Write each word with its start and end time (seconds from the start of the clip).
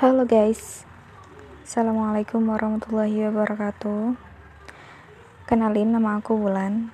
Halo 0.00 0.24
guys, 0.24 0.88
Assalamualaikum 1.60 2.40
warahmatullahi 2.48 3.28
wabarakatuh. 3.28 4.16
Kenalin 5.44 5.92
nama 5.92 6.16
aku 6.16 6.40
Wulan. 6.40 6.88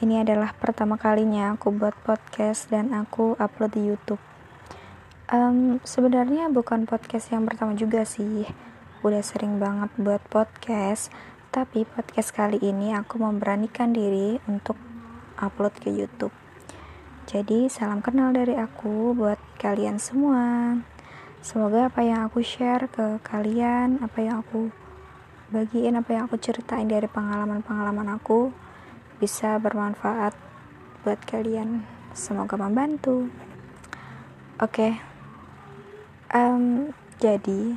Ini 0.00 0.24
adalah 0.24 0.56
pertama 0.56 0.96
kalinya 0.96 1.52
aku 1.52 1.68
buat 1.68 1.92
podcast 2.00 2.72
dan 2.72 2.96
aku 2.96 3.36
upload 3.36 3.76
di 3.76 3.92
Youtube. 3.92 4.24
Um, 5.28 5.84
Sebenarnya 5.84 6.48
bukan 6.48 6.88
podcast 6.88 7.28
yang 7.28 7.44
pertama 7.44 7.76
juga 7.76 8.08
sih. 8.08 8.48
Udah 9.04 9.20
sering 9.20 9.60
banget 9.60 9.92
buat 10.00 10.24
podcast. 10.32 11.12
Tapi 11.52 11.84
podcast 11.84 12.32
kali 12.32 12.56
ini 12.56 12.96
aku 12.96 13.20
memberanikan 13.20 13.92
diri 13.92 14.40
untuk 14.48 14.80
upload 15.36 15.76
ke 15.76 15.92
Youtube. 15.92 16.32
Jadi 17.28 17.68
salam 17.68 18.00
kenal 18.00 18.32
dari 18.32 18.56
aku 18.56 19.12
buat 19.12 19.36
kalian 19.60 20.00
semua 20.00 20.72
Semoga 21.44 21.92
apa 21.92 22.00
yang 22.00 22.24
aku 22.24 22.40
share 22.40 22.88
ke 22.88 23.20
kalian, 23.20 24.00
apa 24.00 24.16
yang 24.24 24.40
aku 24.40 24.72
bagiin, 25.52 25.92
apa 25.92 26.16
yang 26.16 26.24
aku 26.24 26.40
ceritain 26.40 26.88
dari 26.88 27.04
pengalaman-pengalaman 27.04 28.16
aku 28.16 28.48
bisa 29.20 29.60
bermanfaat 29.60 30.32
buat 31.04 31.20
kalian. 31.28 31.84
Semoga 32.16 32.56
membantu. 32.56 33.28
Oke, 34.56 34.72
okay. 34.88 34.92
um, 36.32 36.88
jadi 37.20 37.76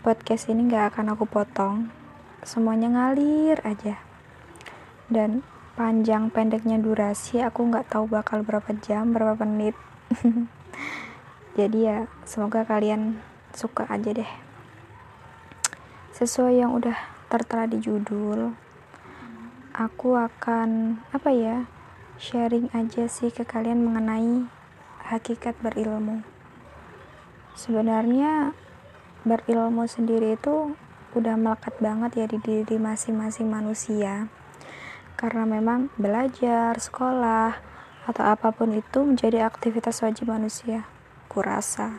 podcast 0.00 0.48
ini 0.48 0.72
gak 0.72 0.96
akan 0.96 1.12
aku 1.12 1.28
potong, 1.28 1.92
semuanya 2.40 2.88
ngalir 2.88 3.60
aja. 3.68 4.00
Dan 5.12 5.44
panjang 5.76 6.32
pendeknya 6.32 6.80
durasi 6.80 7.44
aku 7.44 7.68
nggak 7.68 7.92
tahu 7.92 8.08
bakal 8.08 8.40
berapa 8.40 8.72
jam, 8.80 9.12
berapa 9.12 9.44
menit. 9.44 9.76
jadi 11.56 11.78
ya 11.80 11.98
semoga 12.28 12.68
kalian 12.68 13.16
suka 13.56 13.88
aja 13.88 14.12
deh. 14.12 14.28
Sesuai 16.12 16.60
yang 16.60 16.76
udah 16.76 16.92
tertera 17.32 17.64
di 17.64 17.80
judul 17.80 18.52
aku 19.72 20.20
akan 20.20 21.00
apa 21.16 21.32
ya 21.32 21.64
sharing 22.20 22.68
aja 22.76 23.08
sih 23.08 23.32
ke 23.32 23.48
kalian 23.48 23.88
mengenai 23.88 24.44
hakikat 25.08 25.56
berilmu. 25.64 26.20
Sebenarnya 27.56 28.52
berilmu 29.24 29.88
sendiri 29.88 30.36
itu 30.36 30.76
udah 31.16 31.40
melekat 31.40 31.72
banget 31.80 32.20
ya 32.20 32.26
di 32.28 32.36
diri 32.40 32.76
masing-masing 32.76 33.48
manusia. 33.48 34.28
Karena 35.16 35.48
memang 35.48 35.88
belajar, 35.96 36.76
sekolah, 36.76 37.56
atau 38.04 38.24
apa 38.28 38.52
pun 38.52 38.76
itu 38.76 39.00
menjadi 39.00 39.48
aktivitas 39.48 40.04
wajib 40.04 40.28
manusia 40.28 40.84
aku 41.26 41.42
rasa. 41.42 41.98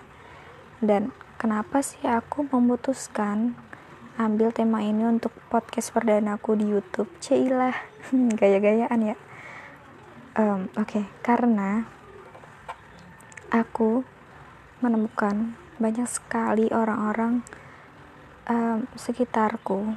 Dan 0.80 1.12
kenapa 1.36 1.84
sih 1.84 2.08
aku 2.08 2.48
memutuskan 2.48 3.60
ambil 4.16 4.56
tema 4.56 4.82
ini 4.82 5.04
untuk 5.04 5.36
podcast 5.52 5.92
perdana 5.92 6.40
aku 6.40 6.56
di 6.56 6.72
YouTube? 6.72 7.12
Cilah, 7.20 7.76
gaya-gayaan 8.40 9.02
ya. 9.04 9.16
Um, 10.40 10.72
Oke, 10.80 11.04
okay. 11.04 11.06
karena 11.22 11.84
aku 13.52 14.08
menemukan 14.80 15.60
banyak 15.78 16.08
sekali 16.08 16.72
orang-orang 16.72 17.46
um, 18.50 18.88
sekitarku 18.98 19.94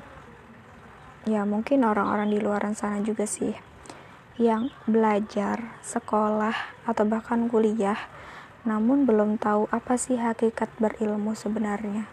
ya 1.28 1.44
mungkin 1.44 1.84
orang-orang 1.84 2.32
di 2.32 2.38
luaran 2.40 2.72
sana 2.72 3.04
juga 3.04 3.28
sih 3.28 3.52
yang 4.40 4.72
belajar 4.88 5.76
sekolah 5.84 6.84
atau 6.88 7.04
bahkan 7.04 7.44
kuliah 7.44 7.96
namun 8.60 9.08
belum 9.08 9.40
tahu 9.40 9.72
apa 9.72 9.96
sih 9.96 10.20
hakikat 10.20 10.68
berilmu 10.76 11.32
sebenarnya. 11.32 12.04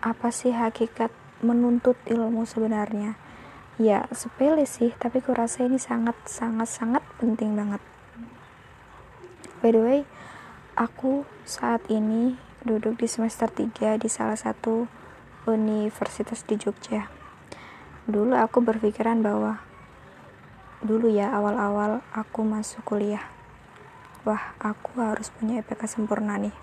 Apa 0.00 0.32
sih 0.32 0.56
hakikat 0.56 1.12
menuntut 1.44 2.00
ilmu 2.08 2.48
sebenarnya? 2.48 3.20
Ya, 3.76 4.08
sepele 4.12 4.64
sih, 4.64 4.96
tapi 4.96 5.20
kurasa 5.20 5.64
ini 5.64 5.76
sangat 5.76 6.16
sangat 6.24 6.68
sangat 6.68 7.04
penting 7.20 7.52
banget. 7.52 7.80
By 9.60 9.70
the 9.72 9.82
way, 9.84 10.00
aku 10.80 11.28
saat 11.44 11.84
ini 11.92 12.40
duduk 12.64 13.00
di 13.00 13.08
semester 13.10 13.50
3 13.50 14.00
di 14.00 14.08
salah 14.08 14.36
satu 14.38 14.88
universitas 15.44 16.46
di 16.46 16.56
Jogja. 16.56 17.10
Dulu 18.08 18.32
aku 18.34 18.64
berpikiran 18.64 19.20
bahwa 19.20 19.62
dulu 20.82 21.10
ya 21.10 21.30
awal-awal 21.30 22.02
aku 22.10 22.42
masuk 22.42 22.82
kuliah 22.82 23.31
wah 24.22 24.54
aku 24.62 25.02
harus 25.02 25.34
punya 25.34 25.58
IPK 25.58 25.90
sempurna 25.90 26.38
nih. 26.38 26.54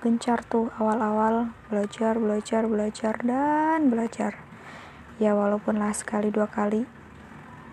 Gencar 0.00 0.40
tuh 0.42 0.72
awal-awal 0.80 1.52
belajar 1.68 2.16
belajar 2.16 2.64
belajar 2.64 3.14
dan 3.20 3.92
belajar. 3.92 4.40
Ya 5.20 5.36
walaupun 5.36 5.76
lah 5.76 5.92
sekali 5.92 6.32
dua 6.32 6.48
kali 6.48 6.88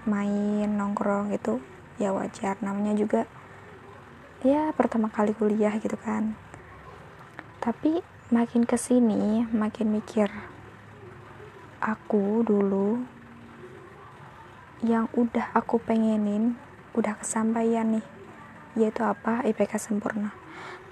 main 0.03 0.67
nongkrong 0.75 1.31
itu 1.31 1.63
ya 1.95 2.11
wajar. 2.11 2.59
Namanya 2.59 2.93
juga 2.99 3.23
ya 4.43 4.75
pertama 4.75 5.07
kali 5.07 5.31
kuliah 5.31 5.73
gitu 5.79 5.95
kan. 5.95 6.35
Tapi 7.63 8.03
makin 8.29 8.67
ke 8.67 8.75
sini 8.75 9.47
makin 9.49 9.89
mikir 9.89 10.29
aku 11.79 12.43
dulu 12.43 13.01
yang 14.83 15.07
udah 15.15 15.55
aku 15.55 15.79
pengenin 15.79 16.59
udah 16.93 17.15
kesampaian 17.17 17.87
nih 17.87 18.18
yaitu 18.77 19.01
apa? 19.01 19.41
IPK 19.45 19.79
sempurna. 19.81 20.35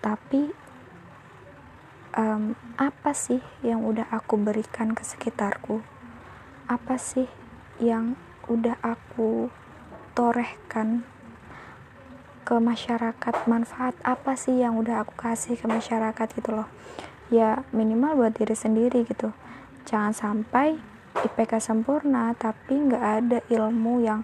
Tapi 0.02 0.50
um, 2.18 2.58
apa 2.78 3.12
sih 3.14 3.42
yang 3.62 3.86
udah 3.86 4.10
aku 4.10 4.38
berikan 4.42 4.98
ke 4.98 5.06
sekitarku? 5.06 5.86
Apa 6.68 6.98
sih 6.98 7.30
yang 7.78 8.18
udah 8.50 8.78
aku 8.82 9.54
torehkan 10.18 11.06
ke 12.44 12.56
masyarakat? 12.58 13.36
Manfaat 13.46 13.94
apa 14.02 14.34
sih 14.34 14.58
yang 14.58 14.76
udah 14.82 15.06
aku 15.06 15.14
kasih 15.16 15.56
ke 15.56 15.66
masyarakat 15.70 16.28
gitu 16.34 16.52
loh? 16.58 16.70
Ya 17.28 17.68
minimal 17.76 18.16
buat 18.26 18.34
diri 18.36 18.56
sendiri 18.56 19.04
gitu. 19.04 19.32
Jangan 19.88 20.16
sampai 20.16 20.80
IPK 21.18 21.60
sempurna 21.64 22.36
tapi 22.38 22.78
nggak 22.78 23.04
ada 23.04 23.40
ilmu 23.50 24.04
yang 24.04 24.22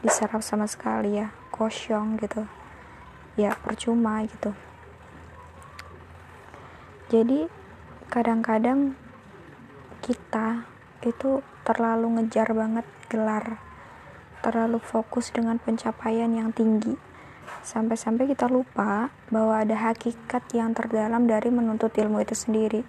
diserap 0.00 0.44
sama 0.44 0.68
sekali 0.68 1.20
ya. 1.20 1.32
Kosong 1.52 2.20
gitu 2.20 2.44
ya 3.36 3.54
percuma 3.60 4.24
gitu. 4.24 4.56
Jadi 7.06 7.46
kadang-kadang 8.10 8.98
kita 10.02 10.66
itu 11.06 11.44
terlalu 11.62 12.18
ngejar 12.18 12.50
banget 12.50 12.86
gelar 13.06 13.62
terlalu 14.46 14.78
fokus 14.78 15.34
dengan 15.34 15.58
pencapaian 15.58 16.30
yang 16.30 16.54
tinggi. 16.54 16.94
Sampai-sampai 17.66 18.30
kita 18.30 18.46
lupa 18.46 19.10
bahwa 19.26 19.58
ada 19.58 19.74
hakikat 19.74 20.46
yang 20.54 20.70
terdalam 20.70 21.26
dari 21.26 21.50
menuntut 21.50 21.90
ilmu 21.90 22.22
itu 22.22 22.38
sendiri. 22.38 22.86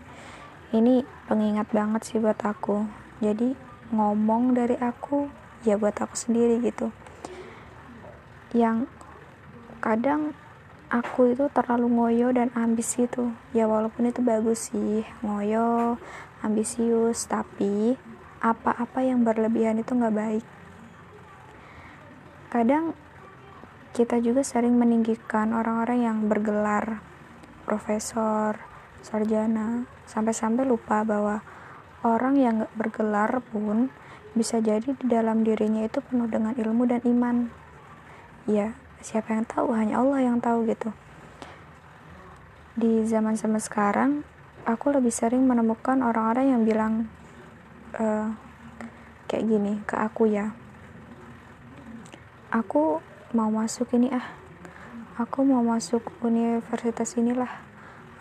Ini 0.70 1.02
pengingat 1.26 1.74
banget 1.74 2.06
sih 2.06 2.22
buat 2.22 2.38
aku. 2.46 2.86
Jadi 3.26 3.58
ngomong 3.90 4.54
dari 4.54 4.78
aku 4.78 5.26
ya 5.66 5.82
buat 5.82 5.98
aku 5.98 6.14
sendiri 6.14 6.62
gitu. 6.62 6.94
Yang 8.54 8.86
kadang 9.80 10.34
aku 10.88 11.36
itu 11.36 11.52
terlalu 11.52 11.88
ngoyo 11.92 12.28
dan 12.32 12.48
ambis 12.56 12.96
gitu 12.96 13.36
ya 13.52 13.68
walaupun 13.68 14.08
itu 14.08 14.24
bagus 14.24 14.72
sih 14.72 15.04
ngoyo 15.20 16.00
ambisius 16.42 17.28
tapi 17.28 18.00
apa-apa 18.42 19.02
yang 19.02 19.26
berlebihan 19.26 19.82
itu 19.82 19.98
nggak 19.98 20.16
baik. 20.16 20.46
Kadang 22.54 22.94
kita 23.98 24.22
juga 24.22 24.46
sering 24.46 24.78
meninggikan 24.78 25.58
orang-orang 25.58 26.06
yang 26.06 26.18
bergelar 26.30 27.02
profesor 27.66 28.62
sarjana 29.02 29.90
sampai-sampai 30.06 30.64
lupa 30.64 31.02
bahwa 31.02 31.42
orang 32.06 32.38
yang 32.38 32.54
nggak 32.62 32.76
bergelar 32.78 33.32
pun 33.50 33.90
bisa 34.38 34.62
jadi 34.62 34.94
di 34.94 35.06
dalam 35.10 35.42
dirinya 35.42 35.82
itu 35.82 35.98
penuh 36.06 36.30
dengan 36.30 36.54
ilmu 36.54 36.86
dan 36.86 37.02
iman. 37.04 37.50
Ya 38.46 38.78
siapa 39.02 39.34
yang 39.34 39.46
tahu? 39.46 39.74
Hanya 39.74 40.02
Allah 40.02 40.24
yang 40.24 40.38
tahu 40.42 40.68
gitu. 40.70 40.94
Di 42.78 43.04
zaman 43.10 43.34
zaman 43.34 43.62
sekarang 43.62 44.22
aku 44.66 44.94
lebih 44.94 45.10
sering 45.10 45.46
menemukan 45.46 46.02
orang-orang 46.02 46.54
yang 46.54 46.62
bilang 46.66 46.94
uh, 47.98 48.34
kayak 49.26 49.46
gini 49.46 49.74
ke 49.86 49.96
aku 49.98 50.30
ya. 50.30 50.54
Aku 52.54 53.04
mau 53.34 53.50
masuk 53.52 53.92
ini 53.98 54.14
ah. 54.14 54.28
Aku 55.18 55.42
mau 55.42 55.66
masuk 55.66 56.06
universitas 56.22 57.18
inilah. 57.18 57.50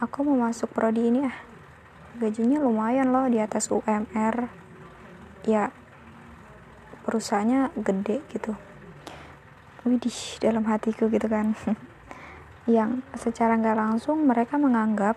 Aku 0.01 0.25
mau 0.25 0.49
masuk 0.49 0.73
prodi 0.73 1.13
ini 1.13 1.29
ah. 1.29 1.37
Gajinya 2.17 2.65
lumayan 2.65 3.13
loh 3.13 3.29
di 3.29 3.37
atas 3.37 3.69
UMR 3.69 4.67
ya 5.47 5.71
perusahaannya 7.07 7.71
gede 7.79 8.19
gitu 8.35 8.59
widih 9.87 10.43
dalam 10.43 10.67
hatiku 10.67 11.07
gitu 11.07 11.31
kan. 11.31 11.55
Yang 12.67 13.07
secara 13.15 13.55
nggak 13.55 13.79
langsung 13.79 14.27
mereka 14.27 14.59
menganggap 14.59 15.15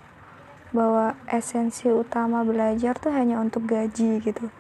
bahwa 0.70 1.18
esensi 1.26 1.90
utama 1.90 2.46
belajar 2.46 2.94
tuh 3.02 3.10
hanya 3.10 3.42
untuk 3.42 3.66
gaji 3.66 4.22
gitu. 4.22 4.54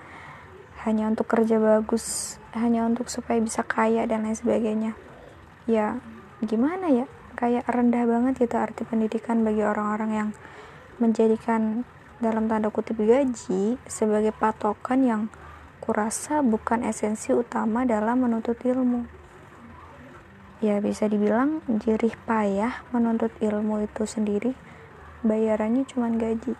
Hanya 0.82 1.06
untuk 1.14 1.30
kerja 1.30 1.62
bagus 1.62 2.38
hanya 2.58 2.90
untuk 2.90 3.14
supaya 3.14 3.38
bisa 3.38 3.62
kaya 3.62 4.10
dan 4.10 4.26
lain 4.26 4.34
sebagainya. 4.34 4.98
Ya 5.70 6.02
gimana 6.42 6.90
ya? 6.90 7.06
Kayak 7.38 7.70
rendah 7.70 8.10
banget 8.10 8.50
gitu 8.50 8.58
arti 8.58 8.84
pendidikan 8.90 9.46
bagi 9.46 9.62
orang-orang 9.62 10.12
yang 10.12 10.30
menjadikan 10.98 11.86
dalam 12.20 12.50
tanda 12.52 12.74
kutip 12.74 13.00
gaji 13.00 13.80
sebagai 13.88 14.34
patokan 14.36 15.00
yang 15.06 15.22
kurasa 15.80 16.44
bukan 16.44 16.84
esensi 16.84 17.32
utama 17.32 17.88
dalam 17.88 18.28
menuntut 18.28 18.60
ilmu 18.68 19.19
ya 20.60 20.84
bisa 20.84 21.08
dibilang 21.08 21.64
jerih 21.80 22.12
payah 22.28 22.84
menuntut 22.92 23.32
ilmu 23.40 23.88
itu 23.88 24.04
sendiri. 24.04 24.52
Bayarannya 25.24 25.88
cuma 25.88 26.12
gaji. 26.12 26.56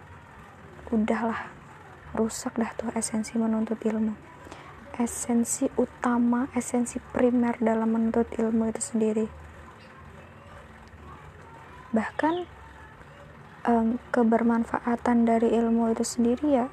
Udahlah 0.92 1.52
rusak 2.16 2.56
dah 2.56 2.72
tuh 2.80 2.92
esensi 2.96 3.36
menuntut 3.36 3.80
ilmu. 3.84 4.16
Esensi 4.96 5.68
utama 5.76 6.48
esensi 6.56 7.00
primer 7.00 7.60
dalam 7.60 7.92
menuntut 7.92 8.28
ilmu 8.36 8.72
itu 8.72 8.82
sendiri. 8.84 9.28
Bahkan 11.92 12.36
um, 13.68 14.00
kebermanfaatan 14.16 15.28
dari 15.28 15.52
ilmu 15.56 15.92
itu 15.92 16.04
sendiri 16.08 16.46
ya 16.48 16.66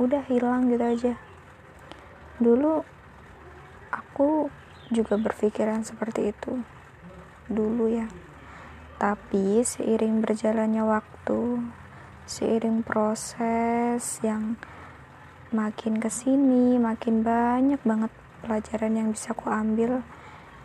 udah 0.00 0.24
hilang 0.24 0.72
gitu 0.72 0.84
aja. 0.84 1.14
Dulu 2.40 2.80
aku 3.92 4.48
juga 4.92 5.16
berpikiran 5.16 5.82
seperti 5.82 6.30
itu 6.36 6.60
dulu 7.48 7.88
ya 7.88 8.06
tapi 9.02 9.66
seiring 9.66 10.22
berjalannya 10.22 10.86
waktu, 10.86 11.58
seiring 12.22 12.86
proses 12.86 14.22
yang 14.22 14.54
makin 15.50 15.98
ke 15.98 16.06
sini, 16.06 16.78
makin 16.78 17.26
banyak 17.26 17.82
banget 17.82 18.14
pelajaran 18.46 18.94
yang 18.94 19.08
bisa 19.10 19.34
aku 19.34 19.50
ambil, 19.50 20.06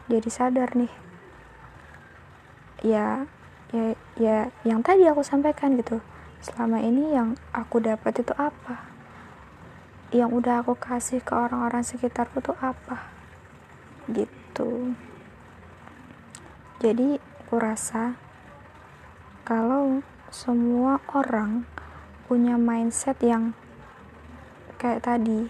jadi 0.06 0.30
sadar 0.30 0.70
nih. 0.78 0.94
Ya, 2.86 3.26
ya, 3.74 3.98
ya, 4.22 4.54
yang 4.62 4.86
tadi 4.86 5.10
aku 5.10 5.26
sampaikan 5.26 5.74
gitu. 5.74 5.98
Selama 6.38 6.78
ini 6.78 7.18
yang 7.18 7.34
aku 7.58 7.82
dapat 7.82 8.22
itu 8.22 8.38
apa? 8.38 8.86
Yang 10.14 10.30
udah 10.46 10.62
aku 10.62 10.78
kasih 10.78 11.26
ke 11.26 11.34
orang-orang 11.34 11.82
sekitarku 11.82 12.38
tuh 12.38 12.54
apa? 12.62 13.17
Gitu. 14.08 14.96
Jadi, 16.80 17.20
aku 17.48 17.56
rasa 17.60 18.20
kalau 19.48 20.04
semua 20.28 21.00
orang 21.16 21.64
punya 22.28 22.60
mindset 22.60 23.16
yang 23.24 23.56
kayak 24.76 25.08
tadi 25.08 25.48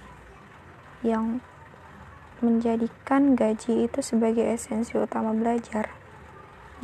yang 1.02 1.42
menjadikan 2.38 3.34
gaji 3.34 3.90
itu 3.90 4.00
sebagai 4.06 4.46
esensi 4.46 4.94
utama 4.94 5.34
belajar 5.34 5.90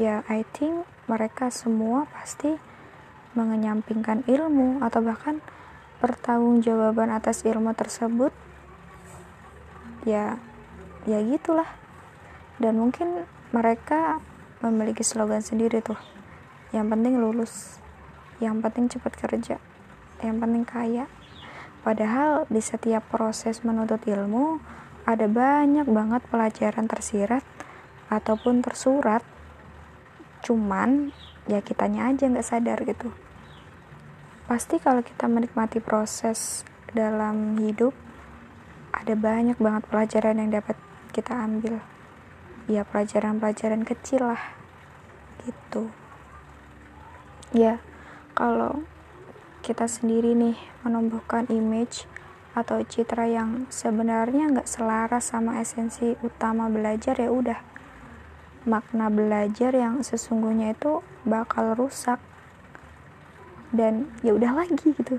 ya 0.01 0.25
I 0.25 0.41
think 0.57 0.89
mereka 1.05 1.53
semua 1.53 2.09
pasti 2.09 2.57
mengenyampingkan 3.37 4.25
ilmu 4.25 4.81
atau 4.81 5.05
bahkan 5.05 5.45
pertanggungjawaban 6.01 7.13
atas 7.13 7.45
ilmu 7.45 7.77
tersebut 7.77 8.33
ya 10.09 10.41
ya 11.07 11.19
gitulah. 11.23 11.67
Dan 12.61 12.79
mungkin 12.79 13.27
mereka 13.51 14.23
memiliki 14.63 15.03
slogan 15.03 15.43
sendiri 15.43 15.83
tuh. 15.83 15.99
Yang 16.71 16.87
penting 16.95 17.13
lulus. 17.19 17.53
Yang 18.39 18.55
penting 18.63 18.85
cepat 18.91 19.13
kerja. 19.19 19.55
Yang 20.23 20.37
penting 20.39 20.63
kaya. 20.63 21.05
Padahal 21.83 22.47
di 22.47 22.63
setiap 22.63 23.03
proses 23.11 23.59
menuntut 23.67 23.99
ilmu 24.07 24.63
ada 25.03 25.27
banyak 25.27 25.83
banget 25.83 26.23
pelajaran 26.31 26.87
tersirat 26.87 27.43
ataupun 28.07 28.63
tersurat. 28.63 29.19
Cuman 30.39 31.11
ya 31.51 31.59
kitanya 31.59 32.07
aja 32.07 32.31
nggak 32.31 32.47
sadar 32.47 32.79
gitu. 32.87 33.11
Pasti 34.47 34.79
kalau 34.79 35.03
kita 35.03 35.27
menikmati 35.27 35.83
proses 35.83 36.63
dalam 36.95 37.59
hidup 37.59 37.91
ada 38.95 39.17
banyak 39.17 39.57
banget 39.59 39.83
pelajaran 39.89 40.39
yang 40.39 40.51
dapat 40.55 40.77
kita 41.13 41.37
ambil. 41.37 41.77
Ya 42.65 42.81
pelajaran-pelajaran 42.81 43.85
kecil 43.85 44.33
lah 44.33 44.41
gitu. 45.45 45.93
Ya 47.53 47.77
kalau 48.33 48.81
kita 49.61 49.85
sendiri 49.85 50.33
nih 50.33 50.57
menumbuhkan 50.81 51.45
image 51.53 52.09
atau 52.57 52.81
citra 52.81 53.29
yang 53.29 53.69
sebenarnya 53.69 54.49
nggak 54.49 54.69
selaras 54.69 55.29
sama 55.29 55.61
esensi 55.61 56.17
utama 56.25 56.65
belajar 56.67 57.13
ya 57.21 57.29
udah. 57.29 57.59
Makna 58.65 59.13
belajar 59.13 59.75
yang 59.75 60.01
sesungguhnya 60.01 60.73
itu 60.73 61.05
bakal 61.29 61.77
rusak. 61.77 62.17
Dan 63.73 64.09
ya 64.25 64.33
udah 64.33 64.65
lagi 64.65 64.93
gitu. 64.97 65.17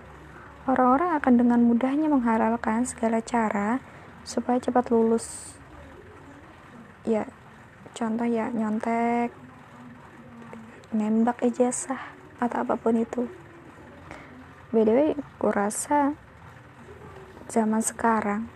Orang-orang 0.64 1.18
akan 1.20 1.34
dengan 1.36 1.60
mudahnya 1.60 2.08
menghalalkan 2.08 2.88
segala 2.88 3.20
cara 3.20 3.84
supaya 4.24 4.56
cepat 4.56 4.88
lulus 4.88 5.58
ya 7.04 7.28
contoh 7.92 8.26
ya 8.26 8.48
nyontek 8.50 9.30
nembak 10.90 11.40
ijazah 11.44 12.00
atau 12.40 12.64
apa 12.64 12.74
pun 12.76 12.98
itu. 12.98 13.28
By 14.74 14.82
the 14.82 14.92
way 14.92 15.10
aku 15.14 15.48
rasa 15.54 16.18
zaman 17.46 17.84
sekarang 17.84 18.50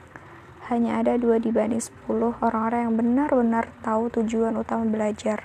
hanya 0.69 1.00
ada 1.00 1.17
dua 1.17 1.41
dibanding 1.41 1.81
10 1.81 2.45
orang-orang 2.45 2.81
yang 2.89 2.95
benar-benar 2.99 3.73
tahu 3.81 4.12
tujuan 4.12 4.59
utama 4.59 4.85
belajar. 4.85 5.44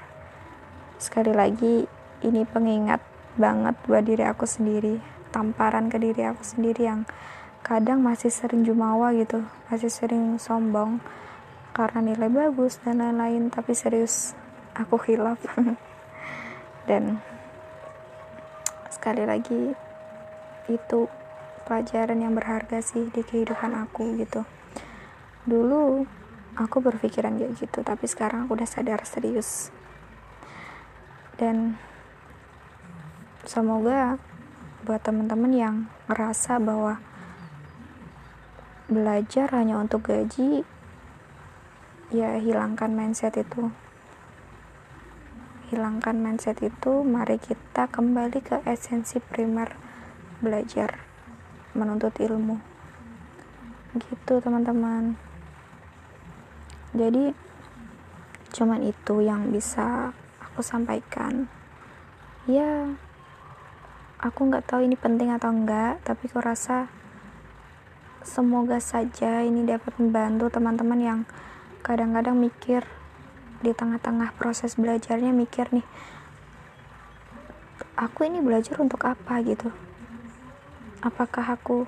Sekali 1.00 1.32
lagi 1.32 1.88
ini 2.24 2.44
pengingat 2.48 3.04
banget 3.36 3.76
buat 3.90 4.06
diri 4.06 4.24
aku 4.24 4.46
sendiri 4.46 5.02
tamparan 5.34 5.90
ke 5.90 5.98
diri 5.98 6.30
aku 6.30 6.46
sendiri 6.46 6.86
yang 6.86 7.02
kadang 7.66 8.06
masih 8.06 8.30
sering 8.30 8.62
jumawa 8.62 9.10
gitu 9.18 9.42
masih 9.74 9.90
sering 9.90 10.38
sombong 10.38 11.02
karena 11.74 12.14
nilai 12.14 12.30
bagus 12.30 12.78
dan 12.86 13.02
lain-lain 13.02 13.50
tapi 13.50 13.74
serius 13.74 14.38
aku 14.78 15.02
hilaf. 15.10 15.42
Dan 16.90 17.18
sekali 18.94 19.26
lagi 19.26 19.74
itu 20.70 21.00
pelajaran 21.66 22.22
yang 22.22 22.38
berharga 22.38 22.78
sih 22.80 23.10
di 23.10 23.26
kehidupan 23.26 23.74
aku 23.74 24.22
gitu. 24.22 24.46
Dulu 25.50 26.06
aku 26.54 26.78
berpikiran 26.78 27.42
kayak 27.42 27.58
gitu 27.58 27.82
tapi 27.82 28.06
sekarang 28.06 28.46
aku 28.46 28.54
udah 28.54 28.70
sadar 28.70 29.02
serius. 29.10 29.74
Dan 31.42 31.82
semoga 33.50 34.22
buat 34.86 35.02
teman-teman 35.02 35.52
yang 35.56 35.76
merasa 36.06 36.62
bahwa 36.62 37.02
belajar 38.92 39.50
hanya 39.56 39.80
untuk 39.80 40.06
gaji 40.12 40.68
ya 42.10 42.42
hilangkan 42.42 42.92
mindset 42.92 43.38
itu 43.38 43.72
hilangkan 45.74 46.22
mindset 46.22 46.62
itu, 46.62 47.02
mari 47.02 47.42
kita 47.42 47.90
kembali 47.90 48.46
ke 48.46 48.62
esensi 48.70 49.18
primer 49.18 49.74
belajar 50.38 51.02
menuntut 51.74 52.14
ilmu. 52.22 52.62
Gitu, 53.98 54.38
teman-teman. 54.38 55.18
Jadi 56.94 57.34
cuman 58.54 58.86
itu 58.86 59.26
yang 59.26 59.50
bisa 59.50 60.14
aku 60.46 60.62
sampaikan. 60.62 61.50
Ya, 62.46 62.94
aku 64.22 64.54
nggak 64.54 64.70
tahu 64.70 64.86
ini 64.86 64.94
penting 64.94 65.34
atau 65.34 65.50
enggak, 65.50 65.98
tapi 66.06 66.30
aku 66.30 66.38
rasa 66.38 66.86
semoga 68.22 68.78
saja 68.78 69.42
ini 69.42 69.66
dapat 69.66 69.98
membantu 69.98 70.54
teman-teman 70.54 71.02
yang 71.02 71.20
kadang-kadang 71.84 72.40
mikir 72.40 72.88
di 73.60 73.76
tengah-tengah 73.76 74.36
proses 74.40 74.80
belajarnya 74.80 75.36
mikir 75.36 75.68
nih 75.70 75.86
aku 77.98 78.26
ini 78.26 78.42
belajar 78.42 78.78
untuk 78.82 79.06
apa? 79.06 79.40
gitu. 79.46 79.70
Apakah 81.04 81.60
aku 81.60 81.86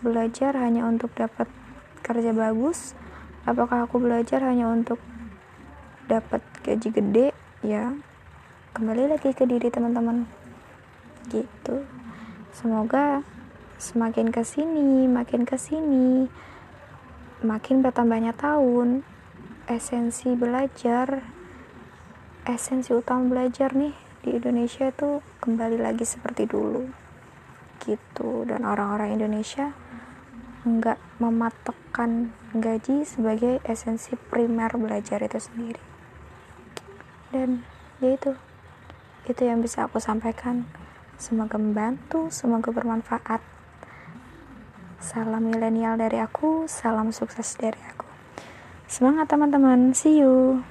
belajar 0.00 0.56
hanya 0.56 0.88
untuk 0.88 1.12
dapat 1.14 1.46
kerja 2.00 2.32
bagus? 2.32 2.96
Apakah 3.44 3.84
aku 3.84 4.00
belajar 4.00 4.40
hanya 4.44 4.72
untuk 4.72 4.98
dapat 6.08 6.40
gaji 6.64 6.88
gede? 6.92 7.26
Ya 7.64 7.92
kembali 8.74 9.16
lagi 9.16 9.30
ke 9.36 9.44
diri 9.44 9.68
teman-teman. 9.68 10.26
Gitu. 11.28 11.84
Semoga 12.52 13.24
semakin 13.80 14.30
ke 14.30 14.40
sini 14.46 15.10
makin 15.10 15.42
ke 15.42 15.58
sini 15.58 16.30
makin 17.42 17.84
bertambahnya 17.84 18.32
tahun 18.32 19.02
esensi 19.64 20.36
belajar 20.36 21.24
esensi 22.44 22.92
utama 22.92 23.32
belajar 23.32 23.72
nih 23.72 23.96
di 24.20 24.36
Indonesia 24.36 24.92
itu 24.92 25.24
kembali 25.40 25.80
lagi 25.80 26.04
seperti 26.04 26.44
dulu 26.44 26.84
gitu. 27.84 28.44
Dan 28.44 28.68
orang-orang 28.68 29.16
Indonesia 29.16 29.72
nggak 30.64 31.00
mematokkan 31.20 32.32
gaji 32.56 33.04
sebagai 33.08 33.60
esensi 33.64 34.16
primer 34.16 34.76
belajar 34.76 35.20
itu 35.24 35.40
sendiri. 35.40 35.80
Dan 37.32 37.64
ya 38.04 38.12
itu 38.16 38.36
itu 39.24 39.42
yang 39.48 39.64
bisa 39.64 39.88
aku 39.88 39.96
sampaikan. 39.96 40.68
Semoga 41.16 41.56
membantu 41.56 42.28
semoga 42.28 42.68
bermanfaat. 42.68 43.40
Salam 45.00 45.48
milenial 45.48 45.96
dari 45.96 46.20
aku 46.20 46.68
salam 46.68 47.12
sukses 47.12 47.56
dari 47.60 47.78
aku 47.92 47.93
semangat 48.94 49.26
teman-teman. 49.26 49.90
See 49.90 50.22
you 50.22 50.62